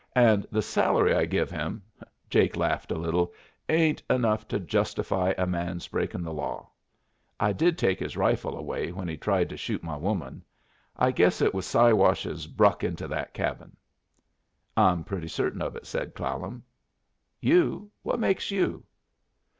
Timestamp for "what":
18.01-18.19